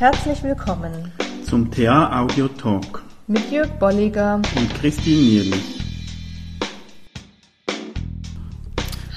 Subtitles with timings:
[0.00, 1.12] Herzlich willkommen
[1.44, 5.80] zum TA Audio Talk mit Jörg Bolliger und Christine Nierlich.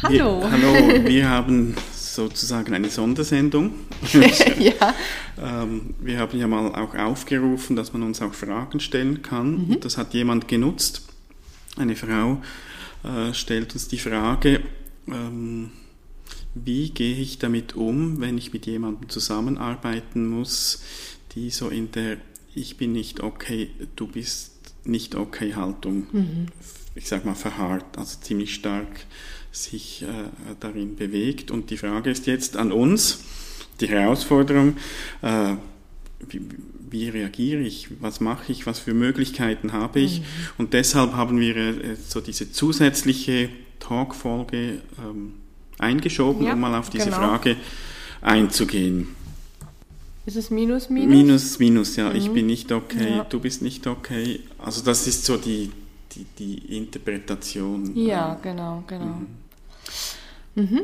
[0.03, 0.41] Hallo.
[0.41, 3.75] Wir, hallo, wir haben sozusagen eine Sondersendung.
[4.59, 4.93] ja.
[5.41, 9.69] Ähm, wir haben ja mal auch aufgerufen, dass man uns auch Fragen stellen kann.
[9.69, 9.79] Mhm.
[9.79, 11.07] Das hat jemand genutzt.
[11.77, 12.41] Eine Frau
[13.05, 14.59] äh, stellt uns die Frage,
[15.07, 15.71] ähm,
[16.55, 20.83] wie gehe ich damit um, wenn ich mit jemandem zusammenarbeiten muss,
[21.35, 22.17] die so in der
[22.55, 24.51] Ich bin nicht okay, du bist
[24.85, 26.45] nicht okay Haltung, mhm.
[26.95, 29.05] ich sag mal verharrt, also ziemlich stark
[29.51, 30.05] sich äh,
[30.59, 31.51] darin bewegt.
[31.51, 33.23] Und die Frage ist jetzt an uns,
[33.79, 34.77] die Herausforderung,
[35.21, 35.55] äh,
[36.27, 36.41] wie,
[36.89, 40.19] wie, reagiere ich, was mache ich, was für Möglichkeiten habe ich.
[40.19, 40.25] Mhm.
[40.59, 43.49] Und deshalb haben wir äh, so diese zusätzliche
[43.79, 45.33] Talkfolge ähm,
[45.79, 47.17] eingeschoben, ja, um mal auf diese genau.
[47.17, 47.57] Frage
[48.21, 49.15] einzugehen.
[50.25, 51.09] Ist es Minus, Minus?
[51.09, 52.09] Minus, Minus, ja.
[52.09, 52.15] Mhm.
[52.15, 53.23] Ich bin nicht okay, ja.
[53.25, 54.39] du bist nicht okay.
[54.57, 55.71] Also das ist so die,
[56.13, 57.95] die, die Interpretation.
[57.95, 59.17] Ja, genau, genau.
[60.55, 60.63] Mhm.
[60.63, 60.81] Mhm.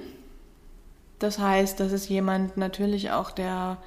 [1.19, 3.77] Das heißt, das ist jemand natürlich auch, der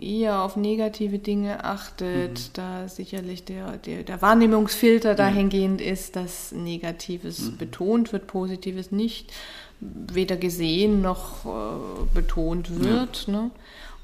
[0.00, 2.52] eher auf negative Dinge achtet, mhm.
[2.52, 7.56] da sicherlich der, der, der Wahrnehmungsfilter dahingehend ist, dass Negatives mhm.
[7.56, 9.32] betont wird, Positives nicht
[9.80, 13.26] weder gesehen noch äh, betont wird.
[13.26, 13.32] Ja.
[13.32, 13.50] Ne?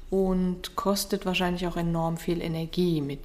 [0.09, 3.19] Und kostet wahrscheinlich auch enorm viel Energie mit.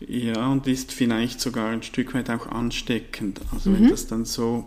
[0.00, 3.40] Ja, und ist vielleicht sogar ein Stück weit auch ansteckend.
[3.52, 3.74] Also mhm.
[3.74, 4.64] wenn das dann so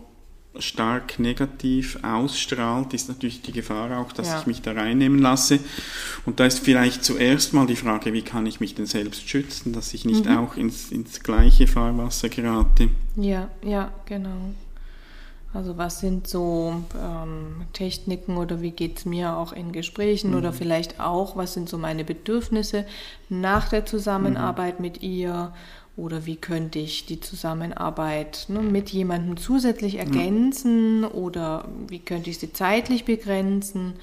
[0.58, 4.40] stark negativ ausstrahlt, ist natürlich die Gefahr auch, dass ja.
[4.40, 5.58] ich mich da reinnehmen lasse.
[6.26, 9.72] Und da ist vielleicht zuerst mal die Frage, wie kann ich mich denn selbst schützen,
[9.72, 10.38] dass ich nicht mhm.
[10.38, 12.88] auch ins, ins gleiche Fahrwasser gerate.
[13.16, 14.54] Ja, ja, genau.
[15.54, 20.36] Also was sind so ähm, Techniken oder wie geht es mir auch in Gesprächen mhm.
[20.36, 22.84] oder vielleicht auch, was sind so meine Bedürfnisse
[23.28, 24.86] nach der Zusammenarbeit mhm.
[24.86, 25.52] mit ihr
[25.96, 31.06] oder wie könnte ich die Zusammenarbeit ne, mit jemandem zusätzlich ergänzen mhm.
[31.06, 33.94] oder wie könnte ich sie zeitlich begrenzen.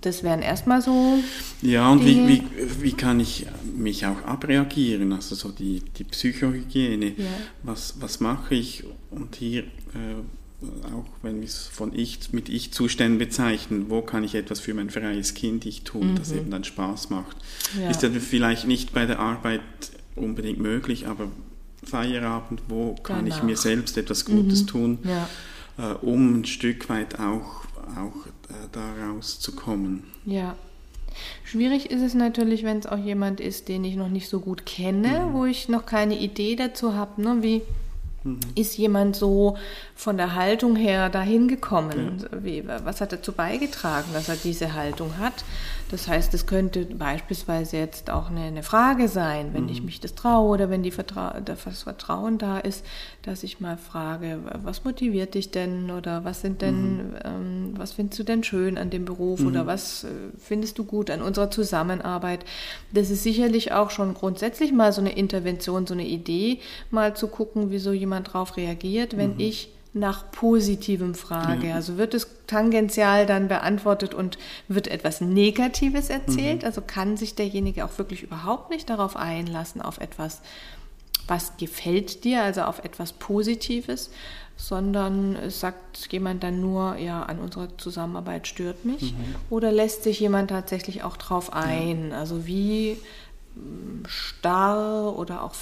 [0.00, 1.18] Das wären erstmal so.
[1.60, 2.42] Ja, und wie, wie,
[2.80, 5.12] wie kann ich mich auch abreagieren?
[5.12, 7.08] Also so die, die Psychohygiene.
[7.08, 7.26] Ja.
[7.62, 8.84] Was, was mache ich?
[9.10, 10.22] Und hier äh,
[10.92, 14.90] auch wenn wir es von Ich mit Ich-Zuständen bezeichnen, wo kann ich etwas für mein
[14.90, 16.16] freies Kind ich tun, mhm.
[16.16, 17.36] das eben dann Spaß macht.
[17.78, 17.90] Ja.
[17.90, 19.60] Ist dann vielleicht nicht bei der Arbeit
[20.16, 21.28] unbedingt möglich, aber
[21.84, 23.36] Feierabend, wo kann Danach.
[23.36, 24.66] ich mir selbst etwas Gutes mhm.
[24.66, 25.28] tun, ja.
[25.78, 27.64] äh, um ein Stück weit auch,
[27.96, 30.04] auch äh, daraus zu kommen.
[30.24, 30.56] Ja.
[31.44, 34.66] Schwierig ist es natürlich, wenn es auch jemand ist, den ich noch nicht so gut
[34.66, 35.32] kenne, mhm.
[35.32, 37.38] wo ich noch keine Idee dazu habe, ne?
[37.42, 37.62] wie
[38.26, 38.40] Mhm.
[38.54, 39.56] Ist jemand so
[39.94, 42.24] von der Haltung her dahin gekommen?
[42.44, 42.84] Ja.
[42.84, 45.44] was hat dazu beigetragen, dass er diese Haltung hat?
[45.90, 49.68] Das heißt, es könnte beispielsweise jetzt auch eine, eine Frage sein, wenn mhm.
[49.68, 52.84] ich mich das traue oder wenn die Vertra das Vertrauen da ist,
[53.22, 57.14] dass ich mal frage, was motiviert dich denn oder was sind denn, mhm.
[57.24, 59.48] ähm, was findest du denn schön an dem Beruf mhm.
[59.48, 60.08] oder was äh,
[60.38, 62.44] findest du gut an unserer Zusammenarbeit?
[62.92, 66.58] Das ist sicherlich auch schon grundsätzlich mal so eine Intervention, so eine Idee,
[66.90, 69.40] mal zu gucken, wie so jemand darauf reagiert, wenn mhm.
[69.40, 71.68] ich nach Positivem frage.
[71.68, 71.74] Ja.
[71.74, 74.38] Also wird es tangential dann beantwortet und
[74.68, 76.60] wird etwas Negatives erzählt?
[76.62, 76.66] Mhm.
[76.66, 80.42] Also kann sich derjenige auch wirklich überhaupt nicht darauf einlassen, auf etwas,
[81.26, 84.10] was gefällt dir, also auf etwas Positives,
[84.56, 89.14] sondern sagt jemand dann nur, ja, an unserer Zusammenarbeit stört mich?
[89.14, 89.34] Mhm.
[89.48, 92.10] Oder lässt sich jemand tatsächlich auch drauf ein?
[92.10, 92.18] Ja.
[92.18, 92.98] Also wie
[93.54, 95.54] hm, starr oder auch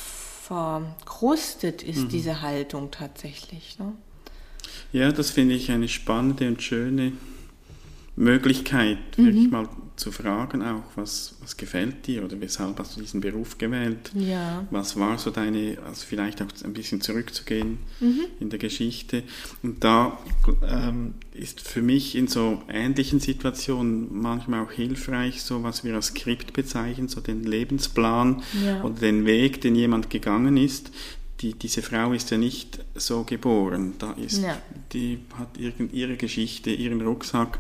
[0.46, 2.08] verkrustet ist mhm.
[2.10, 3.78] diese Haltung tatsächlich?
[3.78, 3.92] Ne?
[4.92, 7.12] Ja, das finde ich eine spannende und schöne
[8.16, 9.24] Möglichkeit, mhm.
[9.24, 13.58] wirklich mal zu fragen auch, was, was gefällt dir oder weshalb hast du diesen Beruf
[13.58, 14.10] gewählt?
[14.14, 14.66] Ja.
[14.70, 18.24] Was war so deine, also vielleicht auch ein bisschen zurückzugehen mhm.
[18.40, 19.22] in der Geschichte.
[19.62, 20.18] Und da
[20.68, 26.06] ähm, ist für mich in so ähnlichen Situationen manchmal auch hilfreich, so was wir als
[26.06, 28.82] Skript bezeichnen, so den Lebensplan ja.
[28.82, 30.90] oder den Weg, den jemand gegangen ist,
[31.44, 33.94] die, diese Frau ist ja nicht so geboren.
[33.98, 34.56] Da ist, ja.
[34.94, 37.58] Die hat irgend, ihre Geschichte, ihren Rucksack.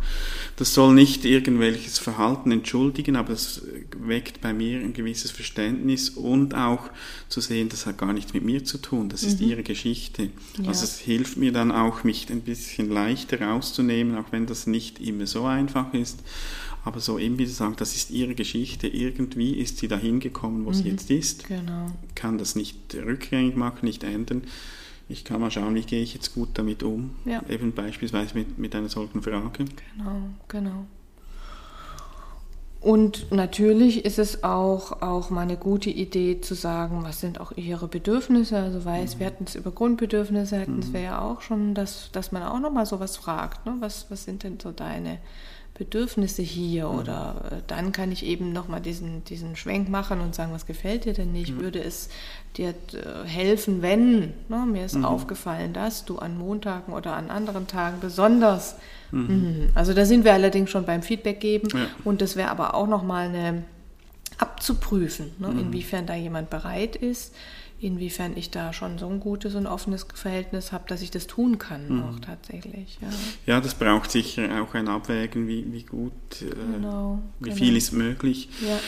[0.56, 3.62] Das soll nicht irgendwelches Verhalten entschuldigen, aber es
[3.98, 6.88] weckt bei mir ein gewisses Verständnis und auch
[7.28, 9.10] zu sehen, das hat gar nichts mit mir zu tun.
[9.10, 9.50] Das ist mhm.
[9.50, 10.30] ihre Geschichte.
[10.58, 10.68] Ja.
[10.68, 14.98] Also es hilft mir dann auch, mich ein bisschen leichter rauszunehmen, auch wenn das nicht
[14.98, 16.20] immer so einfach ist
[16.84, 18.86] aber so eben wie Sie sagen, das ist ihre Geschichte.
[18.86, 20.74] Irgendwie ist sie dahin gekommen, wo mhm.
[20.74, 21.48] sie jetzt ist.
[21.48, 21.86] Genau.
[22.14, 24.42] Kann das nicht rückgängig machen, nicht ändern.
[25.08, 27.10] Ich kann mal schauen, wie gehe ich jetzt gut damit um.
[27.24, 27.42] Ja.
[27.48, 29.64] Eben beispielsweise mit, mit einer solchen Frage.
[29.96, 30.86] Genau, genau.
[32.80, 37.52] Und natürlich ist es auch, auch mal eine gute Idee zu sagen, was sind auch
[37.56, 38.58] ihre Bedürfnisse.
[38.58, 39.20] Also weiß, mhm.
[39.20, 40.96] wir hatten es über Grundbedürfnisse, hatten es mhm.
[40.96, 43.64] ja auch schon, dass, dass man auch nochmal sowas fragt.
[43.64, 43.76] Ne?
[43.80, 45.18] Was, was sind denn so deine
[45.74, 46.88] Bedürfnisse hier?
[46.88, 46.98] Mhm.
[46.98, 51.04] Oder äh, dann kann ich eben nochmal diesen, diesen Schwenk machen und sagen, was gefällt
[51.04, 51.54] dir denn nicht?
[51.54, 51.60] Mhm.
[51.60, 52.08] Würde es
[52.56, 54.66] dir äh, helfen, wenn, ne?
[54.66, 55.04] mir ist mhm.
[55.04, 58.76] aufgefallen, dass du an Montagen oder an anderen Tagen besonders
[59.14, 59.20] Mhm.
[59.20, 59.68] mhm.
[59.74, 61.86] Also da sind wir allerdings schon beim Feedback geben ja.
[62.04, 63.62] und das wäre aber auch nochmal eine
[64.38, 65.60] abzuprüfen, ne, mhm.
[65.60, 67.34] inwiefern da jemand bereit ist,
[67.80, 71.58] inwiefern ich da schon so ein gutes und offenes Verhältnis habe, dass ich das tun
[71.58, 72.02] kann mhm.
[72.02, 72.98] auch tatsächlich.
[73.00, 73.08] Ja.
[73.46, 77.56] ja, das braucht sicher auch ein Abwägen, wie, wie gut, äh, genau, wie genau.
[77.56, 78.48] viel ist möglich.
[78.66, 78.78] Ja.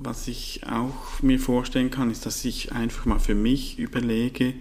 [0.00, 4.54] Was ich auch mir vorstellen kann, ist, dass ich einfach mal für mich überlege,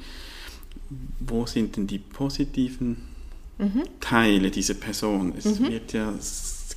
[1.20, 2.98] wo sind denn die positiven
[3.58, 3.84] mhm.
[4.00, 5.34] Teile dieser Person.
[5.38, 5.70] Es mhm.
[5.70, 6.14] wird ja,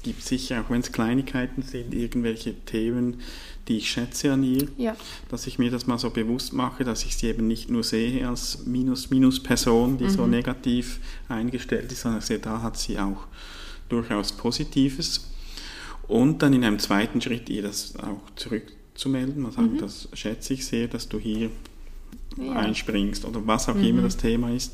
[0.00, 3.20] es gibt sicher, auch wenn es Kleinigkeiten sind, irgendwelche Themen,
[3.68, 4.96] die ich schätze an ihr, ja.
[5.28, 8.26] dass ich mir das mal so bewusst mache, dass ich sie eben nicht nur sehe
[8.26, 10.10] als Minus-Minus-Person, die mhm.
[10.10, 13.26] so negativ eingestellt ist, sondern sehe, da hat sie auch
[13.90, 15.28] durchaus Positives.
[16.08, 19.80] Und dann in einem zweiten Schritt ihr das auch zurückzumelden, mal sagen, mhm.
[19.80, 21.50] das schätze ich sehr, dass du hier
[22.38, 22.52] ja.
[22.52, 23.84] einspringst oder was auch mhm.
[23.84, 24.72] immer das Thema ist.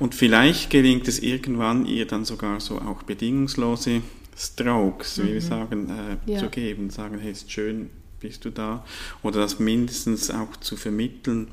[0.00, 4.02] Und vielleicht gelingt es irgendwann, ihr dann sogar so auch bedingungslose
[4.38, 5.22] Strokes, mhm.
[5.22, 5.46] wie wir mhm.
[5.46, 5.90] sagen,
[6.26, 6.38] äh, ja.
[6.38, 6.90] zu geben.
[6.90, 7.90] Sagen, hey, ist schön,
[8.20, 8.84] bist du da.
[9.22, 11.48] Oder das mindestens auch zu vermitteln,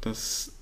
[0.00, 0.52] dass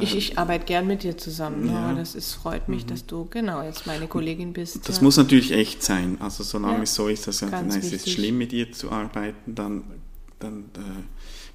[0.00, 1.68] ich, ich, arbeite gern mit dir zusammen.
[1.68, 1.94] Ja.
[1.94, 2.88] Das ist, freut mich, mhm.
[2.88, 4.88] dass du genau jetzt meine Kollegin bist.
[4.88, 5.02] Das ja.
[5.04, 6.16] muss natürlich echt sein.
[6.20, 6.82] Also solange ja.
[6.82, 9.84] es so ist, dass dann es ist schlimm mit ihr zu arbeiten, dann,
[10.40, 11.02] dann äh,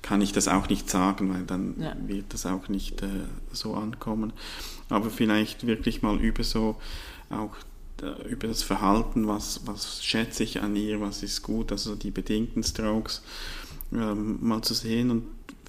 [0.01, 1.93] kann ich das auch nicht sagen, weil dann ja.
[2.07, 3.07] wird das auch nicht äh,
[3.51, 4.31] so ankommen.
[4.87, 6.77] Aber vielleicht wirklich mal über so
[7.29, 7.74] auch äh,
[8.29, 12.63] über das Verhalten, was, was schätze ich an ihr, was ist gut, also die bedingten
[12.63, 13.21] Strokes
[13.93, 15.23] ähm, mal zu sehen und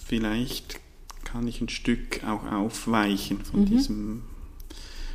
[0.05, 0.81] vielleicht
[1.25, 3.67] kann ich ein Stück auch aufweichen von mhm.
[3.67, 4.23] diesem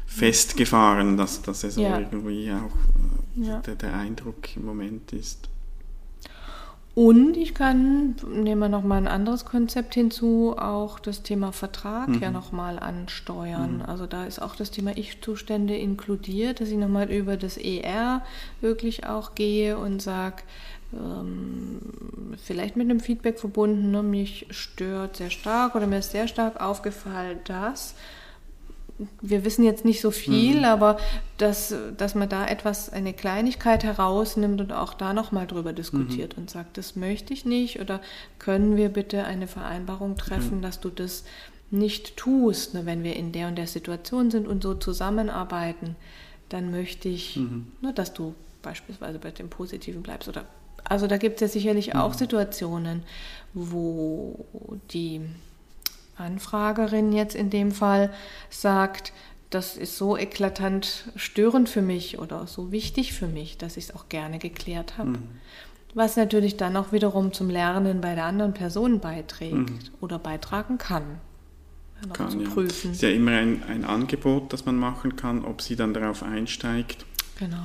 [0.06, 2.00] Festgefahren, dass, dass es ja.
[2.00, 2.76] irgendwie auch
[3.38, 3.60] äh, ja.
[3.62, 5.50] der, der Eindruck im Moment ist.
[6.94, 12.20] Und ich kann, nehmen wir nochmal ein anderes Konzept hinzu, auch das Thema Vertrag mhm.
[12.20, 13.78] ja nochmal ansteuern.
[13.78, 13.82] Mhm.
[13.84, 18.24] Also da ist auch das Thema Ich-Zustände inkludiert, dass ich nochmal über das ER
[18.60, 20.44] wirklich auch gehe und sage,
[20.94, 21.80] ähm,
[22.44, 26.60] vielleicht mit einem Feedback verbunden, ne, mich stört sehr stark oder mir ist sehr stark
[26.60, 27.96] aufgefallen, dass
[29.22, 30.66] wir wissen jetzt nicht so viel, mhm.
[30.66, 30.98] aber
[31.38, 36.44] dass, dass man da etwas, eine Kleinigkeit herausnimmt und auch da nochmal drüber diskutiert mhm.
[36.44, 38.02] und sagt, das möchte ich nicht oder
[38.40, 40.62] können wir bitte eine Vereinbarung treffen, mhm.
[40.62, 41.24] dass du das
[41.72, 45.96] nicht tust, ne, wenn wir in der und der Situation sind und so zusammenarbeiten,
[46.50, 47.72] dann möchte ich, mhm.
[47.82, 50.46] ne, dass du beispielsweise bei dem Positiven bleibst oder
[50.84, 52.18] also da gibt es ja sicherlich auch mhm.
[52.18, 53.04] Situationen,
[53.54, 54.46] wo
[54.92, 55.22] die
[56.22, 58.12] Anfragerin jetzt in dem Fall
[58.50, 59.14] sagt,
[59.52, 63.96] das ist so eklatant störend für mich oder so wichtig für mich, dass ich es
[63.96, 65.10] auch gerne geklärt habe.
[65.10, 65.28] Mhm.
[65.94, 69.80] Was natürlich dann auch wiederum zum Lernen bei der anderen Person beiträgt mhm.
[70.00, 71.04] oder beitragen kann.
[72.14, 72.88] Kann, zu prüfen.
[72.88, 72.92] Ja.
[72.94, 77.06] Ist ja immer ein, ein Angebot, das man machen kann, ob sie dann darauf einsteigt.
[77.38, 77.64] Genau.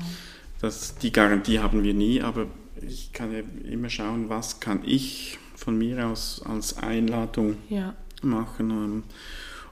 [0.61, 2.47] Das, die Garantie haben wir nie, aber
[2.83, 3.41] ich kann ja
[3.71, 7.95] immer schauen, was kann ich von mir aus als Einladung ja
[8.27, 9.03] machen, um,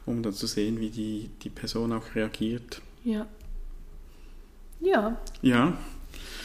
[0.06, 2.80] um dann zu sehen, wie die, die Person auch reagiert.
[3.04, 3.26] Ja.
[4.80, 5.16] Ja.
[5.42, 5.76] Ja.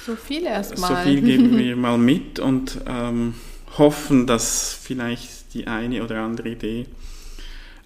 [0.06, 1.04] So viel erstmal.
[1.04, 3.36] So viel geben wir mal mit und ähm,
[3.78, 6.86] hoffen, dass vielleicht die eine oder andere Idee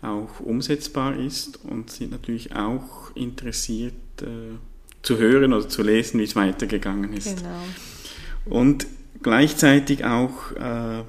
[0.02, 4.58] auch umsetzbar ist und sind natürlich auch interessiert äh,
[5.02, 7.38] zu hören oder zu lesen, wie es weitergegangen ist.
[7.38, 8.58] Genau.
[8.58, 8.86] Und
[9.22, 11.04] gleichzeitig auch äh,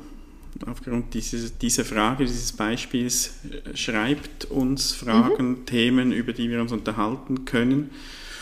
[0.66, 5.66] aufgrund dieses, dieser Frage, dieses Beispiels, äh, schreibt uns Fragen, mhm.
[5.66, 7.90] Themen, über die wir uns unterhalten können.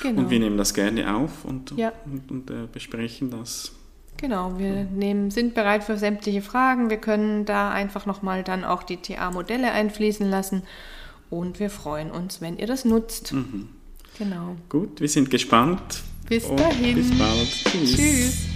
[0.03, 0.23] Genau.
[0.23, 1.93] Und wir nehmen das gerne auf und, ja.
[2.05, 3.73] und, und äh, besprechen das.
[4.17, 6.91] Genau, wir nehmen, sind bereit für sämtliche Fragen.
[6.91, 10.63] Wir können da einfach nochmal dann auch die TA-Modelle einfließen lassen.
[11.31, 13.33] Und wir freuen uns, wenn ihr das nutzt.
[13.33, 13.69] Mhm.
[14.19, 14.57] Genau.
[14.69, 16.03] Gut, wir sind gespannt.
[16.29, 16.95] Bis dahin.
[16.95, 17.49] Bis bald.
[17.65, 17.97] Tschüss.
[17.97, 18.52] Tschüss.